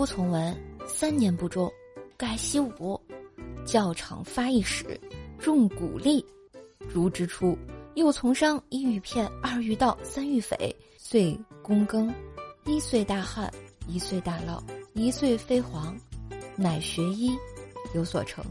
[0.00, 1.70] 初从文，三年不中，
[2.16, 2.98] 改习武，
[3.66, 4.98] 教场发一矢，
[5.38, 6.24] 中鼓励，
[6.88, 7.54] 如之初，
[7.96, 12.10] 又从商，一遇骗，二遇盗，三遇匪，遂躬耕，
[12.64, 13.52] 一岁大旱，
[13.86, 14.58] 一岁大涝，
[14.94, 15.94] 一岁飞黄，
[16.56, 17.36] 乃学医，
[17.94, 18.42] 有所成，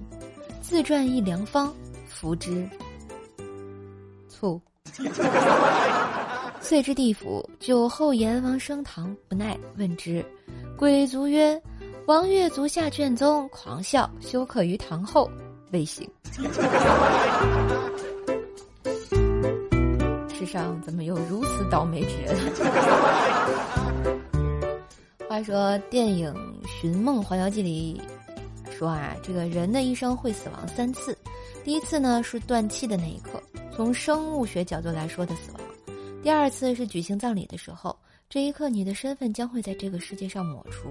[0.62, 1.74] 自传一良方，
[2.08, 2.70] 服之。
[4.28, 4.62] 醋。
[6.62, 10.24] 遂至地府，酒后阎王升堂，不耐问之，
[10.78, 11.60] 鬼族曰
[12.06, 15.30] ：“王岳足下卷宗，狂笑，休克于堂后，
[15.72, 16.08] 未醒。”
[20.38, 22.36] 世上怎么有如此倒霉之人？
[25.28, 26.34] 话说电影
[26.68, 28.02] 《寻梦环游记》里
[28.78, 31.18] 说啊，这个人的一生会死亡三次，
[31.64, 33.42] 第一次呢是断气的那一刻，
[33.76, 35.62] 从生物学角度来说的死亡。
[36.22, 37.98] 第二次是举行葬礼的时候，
[38.30, 40.90] 这一刻你的身份将会在这个世界上抹除。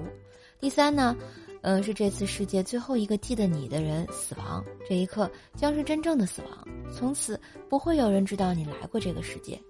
[0.59, 1.15] 第三呢，
[1.63, 9.61] 嗯，是这次世界最后一个记得你的人死亡，这一刻将是真正的死亡，从此不会有人知道你来过这个世界。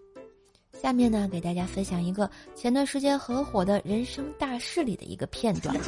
[0.80, 5.74] 下面呢，给大家分享一个前段时间很火的人生大事里的一个片段。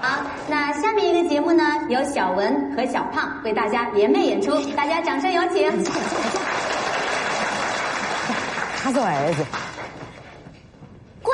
[0.00, 6.31] 好，那下面一个节目呢，由小文和小胖为大家联袂演出，大家掌声有请。
[8.82, 9.44] 他是我儿子。
[11.22, 11.32] 跪。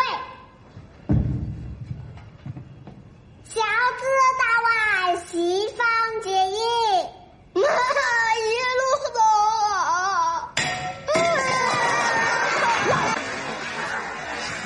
[3.47, 3.61] 小
[3.97, 4.03] 子
[4.39, 5.87] 大碗西方
[6.23, 6.61] 结义，
[7.55, 7.61] 妈
[8.37, 8.39] 一
[8.77, 8.81] 路
[9.15, 9.19] 走。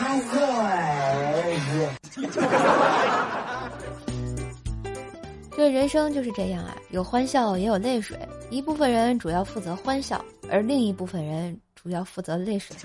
[0.00, 1.72] 他是我儿子。
[5.56, 8.18] 这人生就是这样啊，有欢笑也有泪水。
[8.50, 11.56] 一部分人主要负责欢笑，而另一部分人。
[11.82, 12.76] 主要负责泪水，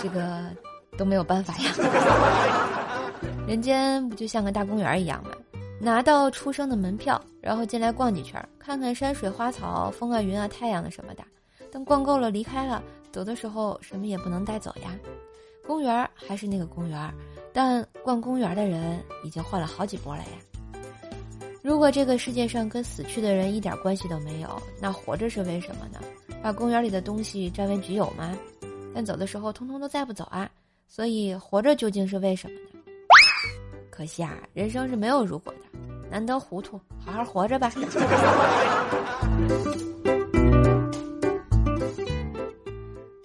[0.00, 0.44] 这个
[0.96, 1.72] 都没有办法呀。
[3.46, 5.30] 人间不就像个大公园一样吗？
[5.80, 11.24] 拿到出生的门票，然后进来逛几圈，看看山水花草、风啊云啊、太阳的什么的。
[11.72, 14.90] 等逛够了离开了，走的时候什么也不能带走呀。
[15.66, 17.12] 公园还是那个公园，
[17.52, 20.28] 但逛公园的人已经换了好几波了呀。
[21.62, 25.98] 如果这个世界上跟死去的人一点关系都没有，那活着是为什么呢？
[26.42, 28.36] 把公园里的东西占为己有吗？
[28.94, 30.50] 但走的时候通通都带不走啊！
[30.88, 32.80] 所以活着究竟是为什么呢？
[33.90, 35.60] 可惜啊，人生是没有如果的，
[36.10, 37.70] 难得糊涂，好好活着吧。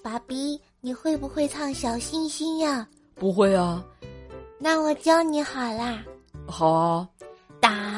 [0.04, 2.88] 爸比，你会不会唱小星星呀？
[3.16, 3.84] 不会啊。
[4.60, 6.04] 那我教你好啦。
[6.48, 7.10] 好啊。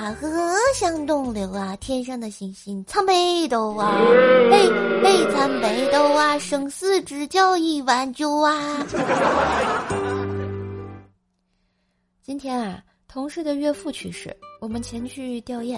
[0.07, 0.29] 大河
[0.73, 3.93] 向东流啊，天上的星星参北斗啊，
[4.49, 4.69] 嘿
[5.03, 8.87] 嘿参北斗啊，生死之交一碗酒啊。
[12.23, 15.77] 今天啊，同事的岳父去世，我们前去吊唁。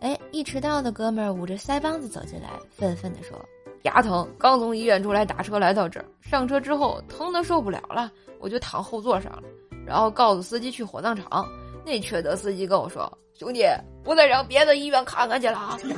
[0.00, 3.38] 哎，一迟到的哥们儿捂着腮帮子走进来，愤愤地说
[3.86, 6.06] ：“牙疼，刚从医院出来，打车来到这儿。
[6.20, 8.10] 上车之后疼的受不了了，
[8.40, 9.44] 我就躺后座上了，
[9.86, 11.46] 然后告诉司机去火葬场。”
[11.84, 13.64] 那缺德司机跟我说：“兄弟，
[14.02, 15.78] 不再让别的医院看看去了啊！”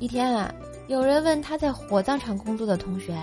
[0.00, 0.52] 一天啊，
[0.88, 3.14] 有人问他在火葬场工作的同学：“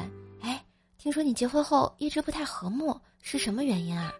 [0.41, 0.63] 哎，
[0.97, 4.13] 听说你结婚后一直不太和睦，是什么原因啊？”“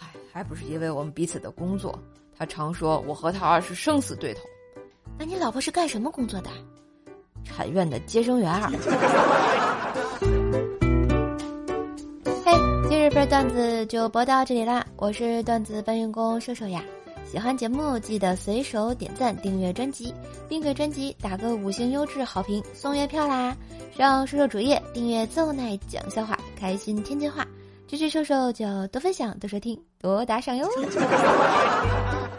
[0.00, 1.98] 哎，还不是因为我们彼此的工作。
[2.38, 4.40] 他常说我和他是生死对头。
[5.18, 6.50] ”“那你老婆是干什么工作的
[7.46, 8.70] ？”“产院的接生员。”儿。
[12.44, 12.52] 嘿，
[12.88, 14.84] 今日份段子就播到这里啦！
[14.96, 16.82] 我是段子搬运工瘦瘦呀，
[17.30, 20.12] 喜欢节目记得随手点赞、订阅专辑，
[20.48, 23.56] 并给专辑打个五星优质好评，送月票啦！
[23.96, 27.46] 上瘦瘦主页订阅奏奈讲笑话，开心天津话，
[27.88, 30.68] 支持瘦瘦就多分享、多收听、多打赏哟！